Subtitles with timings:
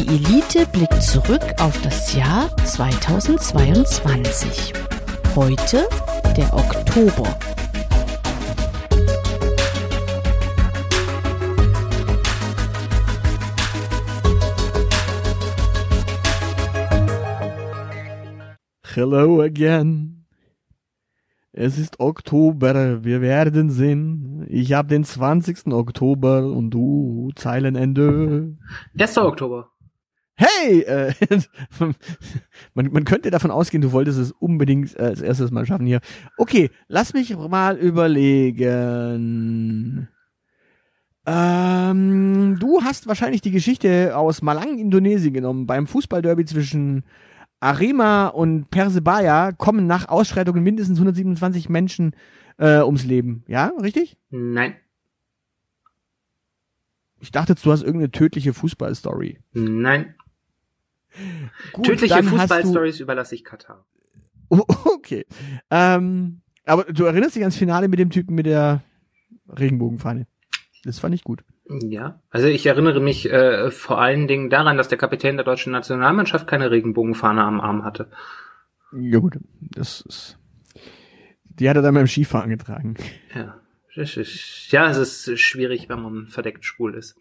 [0.00, 4.72] Die Elite blickt zurück auf das Jahr 2022.
[5.36, 5.86] Heute
[6.34, 7.36] der Oktober.
[18.94, 20.24] Hello again.
[21.52, 24.46] Es ist Oktober, wir werden sehen.
[24.48, 25.66] Ich habe den 20.
[25.66, 28.56] Oktober und du Zeilenende.
[28.98, 29.18] 1.
[29.18, 29.68] Oktober.
[30.40, 30.80] Hey!
[30.82, 31.12] Äh,
[32.74, 36.00] man, man könnte davon ausgehen, du wolltest es unbedingt äh, als erstes mal schaffen hier.
[36.38, 39.28] Okay, lass mich mal überlegen.
[41.26, 47.04] Ähm, du hast wahrscheinlich die Geschichte aus Malang, Indonesien genommen, beim Fußballderby zwischen
[47.60, 52.16] Arima und Persebaya kommen nach Ausschreitungen mindestens 127 Menschen
[52.56, 53.44] äh, ums Leben.
[53.46, 54.16] Ja, richtig?
[54.30, 54.74] Nein.
[57.18, 59.40] Ich dachte, du hast irgendeine tödliche Fußballstory.
[59.52, 60.14] Nein.
[61.72, 63.86] Gut, Tödliche Fußballstories überlasse ich Katar.
[64.48, 65.26] Oh, okay.
[65.70, 68.82] Ähm, aber du erinnerst dich ans Finale mit dem Typen mit der
[69.48, 70.26] Regenbogenfahne.
[70.84, 71.44] Das fand ich gut.
[71.68, 75.72] Ja, also ich erinnere mich äh, vor allen Dingen daran, dass der Kapitän der deutschen
[75.72, 78.10] Nationalmannschaft keine Regenbogenfahne am Arm hatte.
[78.92, 80.38] Ja gut, das ist.
[81.44, 82.96] Die hat er dann beim Skifahren getragen.
[83.34, 83.60] Ja,
[83.94, 84.96] ja, es
[85.28, 87.16] ist schwierig, wenn man verdeckt schwul ist.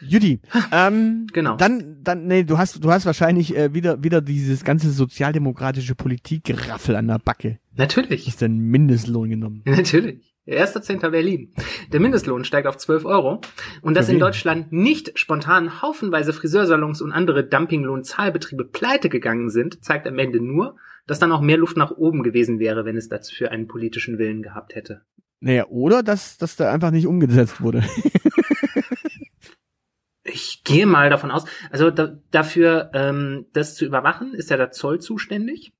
[0.00, 0.40] Judy,
[0.72, 1.56] ähm, Genau.
[1.56, 6.96] Dann, dann, nee, du hast, du hast wahrscheinlich äh, wieder, wieder dieses ganze sozialdemokratische Politikgeraffel
[6.96, 7.58] an der Backe.
[7.76, 9.62] Natürlich, Ist den Mindestlohn genommen.
[9.66, 10.34] natürlich.
[10.46, 11.52] Erster Zehnter Berlin.
[11.92, 13.42] Der Mindestlohn steigt auf 12 Euro.
[13.82, 14.18] Und dass Für in?
[14.18, 20.76] Deutschland nicht spontan haufenweise Friseursalons und andere Dumpinglohnzahlbetriebe pleite gegangen sind, zeigt am Ende nur,
[21.06, 24.42] dass dann auch mehr Luft nach oben gewesen wäre, wenn es dafür einen politischen Willen
[24.42, 25.02] gehabt hätte.
[25.40, 27.84] Naja, oder dass, dass da einfach nicht umgesetzt wurde.
[30.68, 34.70] Ich gehe mal davon aus, also da, dafür, ähm, das zu überwachen, ist ja der
[34.70, 35.72] Zoll zuständig.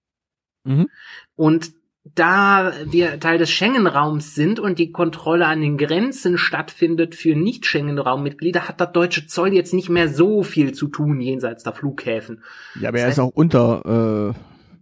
[0.64, 0.88] Mhm.
[1.36, 1.72] Und
[2.14, 8.66] da wir Teil des Schengen-Raums sind und die Kontrolle an den Grenzen stattfindet für Nicht-Schengen-Raum-Mitglieder,
[8.66, 12.42] hat der deutsche Zoll jetzt nicht mehr so viel zu tun jenseits der Flughäfen.
[12.80, 14.34] Ja, aber er Das ist auch unter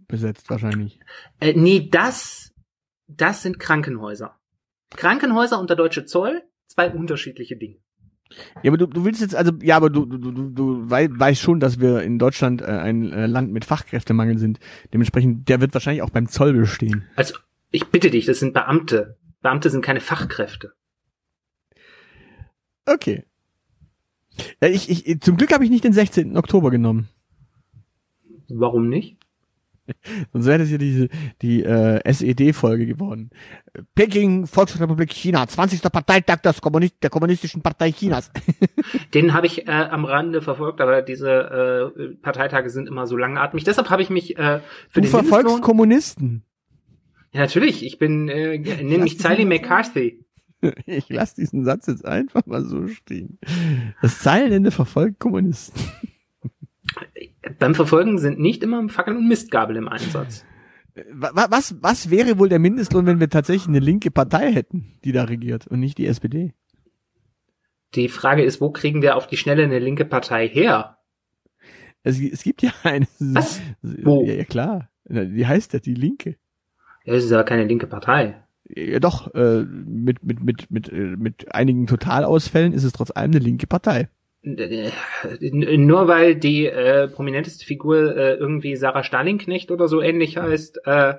[0.09, 0.17] äh,
[0.47, 0.99] wahrscheinlich.
[1.41, 2.53] Äh, nee, das,
[3.07, 4.39] das sind Krankenhäuser.
[4.95, 7.77] Krankenhäuser und der deutsche Zoll, zwei unterschiedliche Dinge.
[8.63, 11.41] Ja, aber du, du willst jetzt, also, ja, aber du, du, du, du wei weißt
[11.41, 14.59] schon, dass wir in Deutschland äh, ein äh, Land mit Fachkräftemangel sind.
[14.93, 17.05] Dementsprechend, der wird wahrscheinlich auch beim Zoll bestehen.
[17.15, 17.35] Also,
[17.71, 19.17] ich bitte dich, das sind Beamte.
[19.41, 20.73] Beamte sind keine Fachkräfte.
[22.85, 23.25] Okay.
[24.61, 26.37] Ja, ich, ich, zum Glück habe ich nicht den 16.
[26.37, 27.09] Oktober genommen.
[28.49, 29.17] Warum nicht?
[30.33, 31.09] Sonst wäre das hier diese,
[31.41, 33.29] die äh, SED-Folge geworden.
[33.95, 35.81] Peking, Volksrepublik China, 20.
[35.81, 38.31] Parteitag des Kommunist der Kommunistischen Partei Chinas.
[39.13, 43.63] Den habe ich äh, am Rande verfolgt, aber diese äh, Parteitage sind immer so langatmig.
[43.63, 44.59] Deshalb habe ich mich äh,
[44.89, 46.43] für Du den verfolgst Mindestlohn- Kommunisten.
[47.31, 50.23] Ja, natürlich, ich bin äh, nenne mich Sally McCarthy.
[50.87, 53.37] Ich lasse diesen Satz jetzt einfach mal so stehen.
[54.01, 55.79] Das Zeilenende verfolgt Kommunisten.
[57.59, 60.45] Beim Verfolgen sind nicht immer Fackel und Mistgabel im Einsatz.
[61.11, 64.97] Wa- wa- Was, was wäre wohl der Mindestlohn, wenn wir tatsächlich eine linke Partei hätten,
[65.03, 66.53] die da regiert und nicht die SPD?
[67.95, 70.97] Die Frage ist, wo kriegen wir auf die Schnelle eine linke Partei her?
[72.03, 73.07] Es, es gibt ja eine.
[73.19, 73.61] Was?
[73.81, 74.23] Wo?
[74.25, 74.89] Ja, ja, klar.
[75.05, 76.35] Die heißt ja die Linke.
[77.05, 78.43] Ja, das ist aber keine linke Partei.
[78.69, 83.31] Ja, doch, äh, mit, mit, mit, mit, äh, mit einigen Totalausfällen ist es trotz allem
[83.31, 84.09] eine linke Partei.
[84.55, 84.91] Äh,
[85.51, 91.15] Nur weil die äh, prominenteste Figur äh, irgendwie Sarah Stalinknecht oder so ähnlich heißt, äh,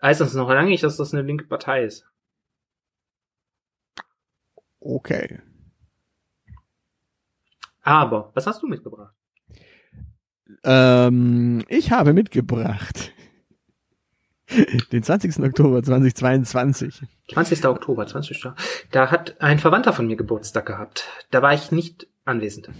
[0.00, 2.06] heißt das noch lange nicht, dass das eine linke Partei ist.
[4.80, 5.40] Okay.
[7.82, 9.14] Aber, was hast du mitgebracht?
[10.64, 13.12] Ähm, ich habe mitgebracht
[14.92, 15.38] den 20.
[15.40, 17.02] Oktober 2022.
[17.30, 17.66] 20.
[17.66, 18.48] Oktober, 20.
[18.90, 21.08] Da hat ein Verwandter von mir Geburtstag gehabt.
[21.30, 22.70] Da war ich nicht anwesend.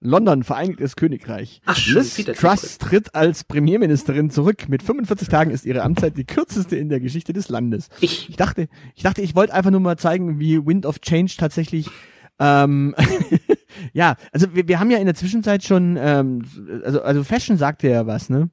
[0.00, 1.60] London, Vereinigtes Königreich.
[1.66, 4.68] Ach, schon Liz Truss tritt als Premierministerin zurück.
[4.68, 7.88] Mit 45 Tagen ist ihre Amtszeit die kürzeste in der Geschichte des Landes.
[8.00, 11.34] Ich, Ich dachte, ich dachte, ich wollte einfach nur mal zeigen, wie Wind of Change
[11.36, 11.90] tatsächlich
[12.38, 12.94] ähm,
[13.92, 16.44] ja, also wir, wir haben ja in der Zwischenzeit schon, ähm,
[16.84, 18.50] also, also Fashion sagt ja was, ne?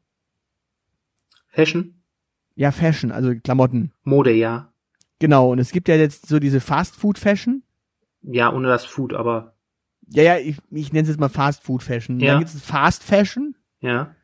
[1.49, 2.01] Fashion,
[2.55, 3.93] Ja, Fashion, also Klamotten.
[4.03, 4.73] Mode, ja.
[5.19, 7.63] Genau, und es gibt ja jetzt so diese Fast Food Fashion.
[8.27, 9.53] Ja, ohne das Food, aber,
[10.07, 12.19] Ja, ja, ich, ich nenne es jetzt mal Fast Food Fashion.
[12.19, 12.33] Ja.
[12.33, 14.15] Dann gibt es Fast Fashion ja,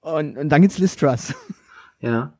[0.00, 1.34] und, und dann gibt's Liz Truss.
[2.00, 2.32] ja.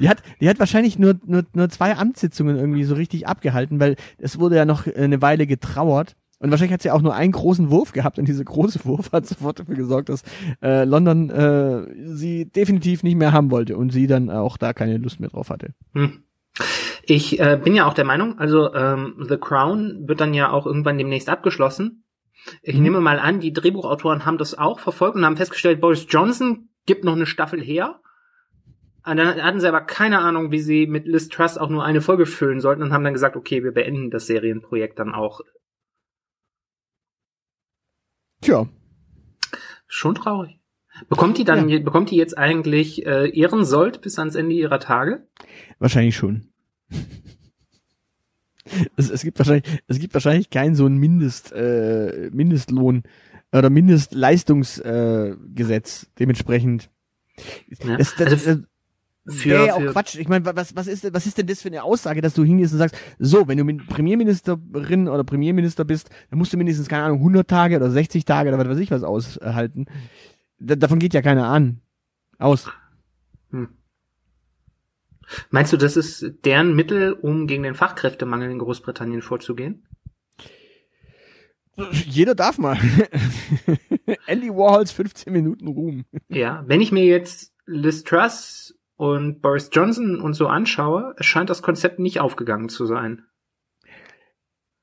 [0.00, 3.94] Die hat, die hat wahrscheinlich nur, nur, nur zwei Amtssitzungen irgendwie so richtig abgehalten, weil
[4.18, 7.70] es wurde ja noch eine Weile getrauert Und wahrscheinlich hat sie auch nur einen großen
[7.70, 10.22] Wurf gehabt und dieser große Wurf hat sofort dafür gesorgt, dass
[10.62, 14.96] äh, London äh, sie definitiv nicht mehr haben wollte und sie dann auch da keine
[14.96, 15.74] Lust mehr drauf hatte.
[15.92, 16.24] Hm.
[17.04, 20.66] Ich äh, bin ja auch der Meinung, also ähm, The Crown wird dann ja auch
[20.66, 22.04] irgendwann demnächst abgeschlossen.
[22.62, 22.82] Ich Mhm.
[22.82, 27.04] nehme mal an, die Drehbuchautoren haben das auch verfolgt und haben festgestellt, Boris Johnson gibt
[27.04, 28.00] noch eine Staffel her.
[29.06, 32.00] Und dann hatten sie aber keine Ahnung, wie sie mit Liz Truss auch nur eine
[32.02, 35.40] Folge füllen sollten und haben dann gesagt, okay, wir beenden das Serienprojekt dann auch.
[38.42, 38.68] Tja,
[39.86, 40.60] Schon traurig.
[41.08, 41.78] Bekommt die dann, Ja.
[41.80, 45.26] bekommt die jetzt eigentlich äh, Ehrensold bis ans Ende ihrer Tage?
[45.78, 46.49] wahrscheinlich schon.
[48.96, 53.02] Es, es gibt wahrscheinlich, es gibt wahrscheinlich keinen so ein Mindest, äh, Mindestlohn
[53.52, 56.90] oder Mindestleistungsgesetz äh, dementsprechend.
[57.84, 57.96] Ja.
[57.96, 58.62] Das, das, Also
[59.24, 60.16] das für- wäre ja auch Quatsch.
[60.16, 62.44] Ich meine, was, was, ist, denn- was ist denn das für eine Aussage, dass du
[62.44, 66.88] hingehst und sagst, so, wenn du Min- Premierministerin oder Premierminister bist, dann musst du mindestens,
[66.88, 69.86] keine Ahnung, 100 Tage oder 60 Tage oder was weiß ich was aushalten.
[70.58, 71.80] Da, davon geht ja keiner an.
[72.38, 72.68] Aus.
[73.50, 73.68] Hm.
[75.50, 79.86] Meinst du, das ist deren Mittel, um gegen den Fachkräftemangel in Großbritannien vorzugehen?
[82.06, 82.76] Jeder darf mal.
[84.26, 86.04] Andy Warhols 15 Minuten Ruhm.
[86.28, 91.62] Ja, wenn ich mir jetzt Liz Truss und Boris Johnson und so anschaue, scheint das
[91.62, 93.22] Konzept nicht aufgegangen zu sein.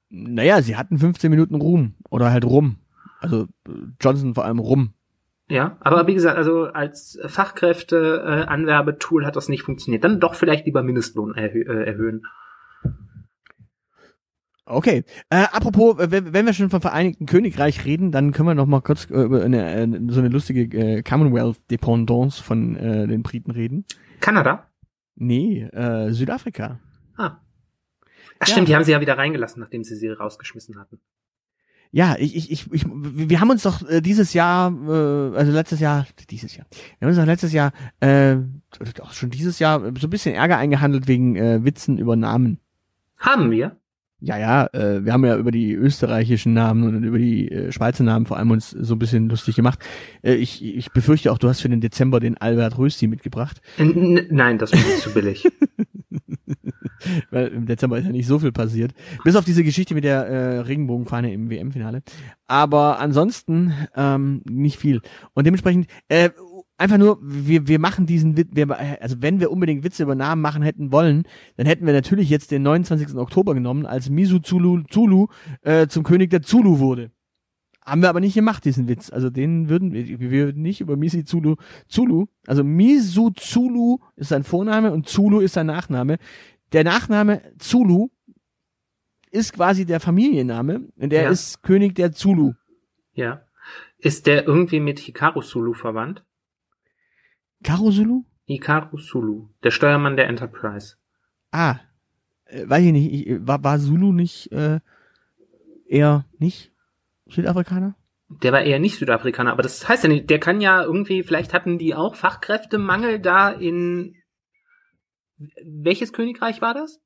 [0.09, 1.95] Naja, sie hatten 15 Minuten Ruhm.
[2.09, 2.77] Oder halt Rum.
[3.19, 3.71] Also äh,
[4.01, 4.93] Johnson vor allem Rum.
[5.49, 10.03] Ja, aber wie gesagt, also als Fachkräfte-Anwerbetool hat das nicht funktioniert.
[10.03, 12.23] Dann doch vielleicht lieber Mindestlohn erhö äh, erhöhen.
[14.65, 15.05] Okay.
[15.29, 18.65] Äh, apropos, äh, wenn wenn wir schon vom Vereinigten Königreich reden, dann können wir noch
[18.65, 23.51] mal kurz äh, über eine, äh, so eine lustige äh, Commonwealth-Dependance von äh, den Briten
[23.51, 23.85] reden.
[24.19, 24.67] Kanada?
[25.15, 26.81] Nee, äh, Südafrika.
[27.15, 27.37] Ah.
[28.39, 28.51] Ach Ja.
[28.51, 30.99] stimmt, die haben sie ja wieder reingelassen, nachdem sie sie rausgeschmissen hatten.
[31.91, 35.79] Ja, ich, ich, ich, ich, wir haben uns doch äh, dieses Jahr, äh, also letztes
[35.79, 36.65] Jahr, dieses Jahr,
[36.99, 38.35] wir haben uns doch letztes Jahr, äh,
[38.95, 42.59] doch schon dieses Jahr so ein bisschen Ärger eingehandelt wegen äh, Witzen über Namen.
[43.17, 43.77] Haben wir?
[44.19, 48.03] Ja, ja, äh, wir haben ja über die österreichischen Namen und über die äh, Schweizer
[48.03, 49.77] Namen vor allem uns so ein bisschen lustig gemacht.
[50.23, 54.17] Äh, ich, ich befürchte auch, du hast für den Dezember den Albert Rösti mitgebracht, N
[54.17, 55.47] n- nein, das ist zu billig.
[57.31, 58.93] weil im Dezember ist ja nicht so viel passiert.
[59.23, 62.01] Bis auf diese Geschichte mit der äh, Regenbogenfahne im WM-Finale.
[62.47, 65.01] Aber ansonsten ähm, nicht viel.
[65.33, 66.29] Und dementsprechend, äh,
[66.77, 70.41] einfach nur, wir, wir machen diesen Witz, wir, also wenn wir unbedingt Witze über Namen
[70.41, 71.23] machen hätten wollen,
[71.57, 73.15] dann hätten wir natürlich jetzt den 29.
[73.15, 75.27] Oktober genommen, als Misu Zulu, Zulu
[75.61, 77.11] äh, zum König der Zulu wurde.
[77.87, 79.09] Haben wir aber nicht gemacht, diesen Witz.
[79.09, 81.55] Also den würden wir, wir würden nicht über Misi Zulu,
[81.87, 86.17] Zulu, also Misu Zulu ist sein Vorname und Zulu ist sein Nachname.
[86.73, 88.09] Der Nachname Zulu
[89.31, 91.29] ist quasi der Familienname und der Ja.
[91.29, 92.53] ist König der Zulu.
[93.13, 93.41] ja.
[93.99, 96.23] Ist der irgendwie mit Hikaru Sulu verwandt?
[97.63, 98.23] Karo Zulu?
[98.45, 100.97] Hikaru Sulu, der Steuermann der Enterprise.
[101.51, 101.77] Ah,
[102.45, 104.79] äh, weiß ich nicht, ich, war, war Zulu nicht äh,
[105.87, 106.71] eher nicht
[107.27, 107.95] Südafrikaner?
[108.29, 111.53] Der war eher nicht Südafrikaner, aber das heißt ja nicht, der kann ja irgendwie, vielleicht
[111.55, 114.15] hatten die auch Fachkräftemangel da in
[115.63, 116.99] welches Königreich war das?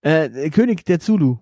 [0.00, 1.38] Äh, König der Zulu.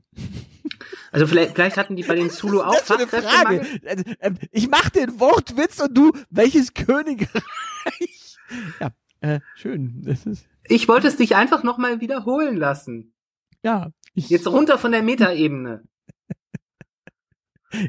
[1.12, 3.06] Also vielleicht, vielleicht hatten die bei den Zulu auch Das ist eine.
[3.06, 3.66] Frage.
[3.84, 8.36] Äh, äh, Ich mach den Wortwitz und du, welches Königreich?
[8.80, 10.02] ja, äh, schön.
[10.04, 13.14] Das ist, Ich wollte es dich einfach nochmal wiederholen lassen.
[13.62, 13.90] ja.
[14.16, 15.82] Jetzt runter von der Metaebene.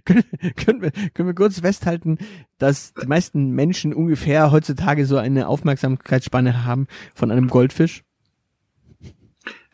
[0.06, 0.24] können,
[0.56, 2.18] können, wir, können wir kurz festhalten,
[2.58, 8.04] dass die meisten Menschen ungefähr heutzutage so eine Aufmerksamkeitsspanne haben von einem Goldfisch?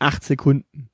[0.02, 0.88] Acht Sekunden.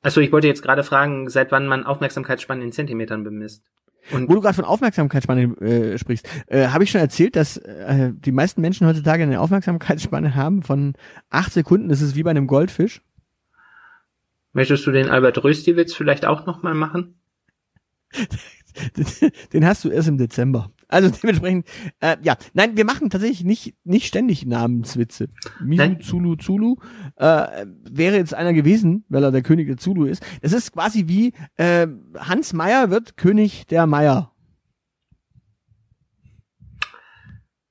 [0.00, 3.64] Also ich wollte jetzt gerade fragen, seit wann man Aufmerksamkeitsspannen in Zentimetern bemisst.
[4.10, 8.12] Und Wo du gerade von Aufmerksamkeitsspanne äh, sprichst, äh, habe ich schon erzählt, dass äh,
[8.14, 10.94] die meisten Menschen heutzutage eine Aufmerksamkeitsspanne haben von
[11.30, 11.88] acht Sekunden.
[11.88, 13.02] Das ist wie bei einem Goldfisch.
[14.52, 17.20] möchtest du den Albert Rösti-Witz vielleicht auch nochmal machen?
[19.52, 20.70] Den hast du erst im Dezember.
[20.88, 21.66] Also dementsprechend,
[22.00, 25.28] äh, ja, nein, wir machen tatsächlich nicht nicht ständig Namenswitze.
[25.60, 26.00] Misu Nein.
[26.00, 26.76] Zulu Zulu
[27.16, 30.22] äh, wäre jetzt einer gewesen, weil er der König der Zulu ist.
[30.40, 34.32] Es ist quasi wie äh, Hans Meyer wird König der Meier.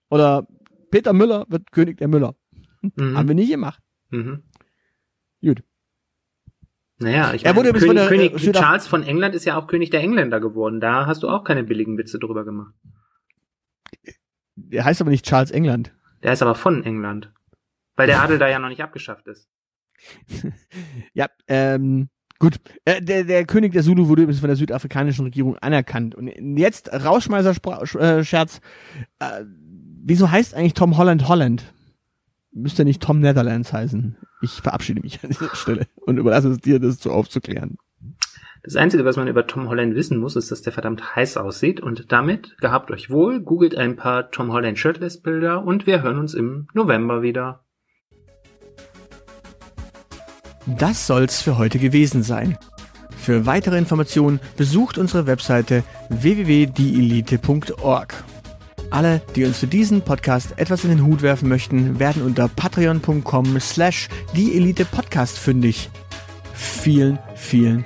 [0.09, 0.47] Oder
[0.91, 2.35] Peter Müller wird König der Müller.
[2.81, 3.17] Mhm.
[3.17, 3.81] Haben wir nicht gemacht.
[4.11, 4.43] Mhm.
[5.41, 5.63] Gut.
[6.99, 9.91] Naja, ich Er meine, König, der, äh, König Charles von England ist ja auch König
[9.91, 10.79] der Engländer geworden.
[10.79, 12.73] Da hast du auch keine billigen Witze drüber gemacht.
[14.55, 15.93] Der heißt aber nicht Charles England.
[16.23, 17.31] Der ist aber von England.
[17.95, 19.47] Weil der Adel da ja noch nicht abgeschafft ist.
[21.13, 25.57] Ja, ähm, Gut, äh, der, der König der Zulu wurde übrigens von der südafrikanischen Regierung
[25.57, 26.13] anerkannt.
[26.13, 26.27] Und
[26.57, 28.61] jetzt Rauschmeißer-Scherz.
[29.19, 29.43] Äh,
[30.03, 31.73] wieso heißt eigentlich Tom Holland Holland?
[32.51, 34.17] Müsste nicht Tom Netherlands heißen.
[34.41, 37.77] Ich verabschiede mich an dieser Stelle und überlasse es dir, das so aufzuklären.
[38.67, 41.79] Das Einzige, was man über Tom Holland wissen muss, ist, dass der verdammt heiß aussieht.
[41.79, 46.19] Und damit gehabt euch wohl, googelt ein paar Tom Holland Shirtless Bilder und wir hören
[46.19, 47.61] uns im November wieder.
[50.65, 52.57] Das soll's für heute gewesen sein.
[53.17, 58.23] Für weitere Informationen besucht unsere Webseite www.dielite.org.
[58.89, 63.61] Alle, die uns für diesen Podcast etwas in den Hut werfen möchten, werden unter patreon.com
[63.61, 65.89] slash dieelitepodcast fündig.
[66.53, 67.85] Vielen, vielen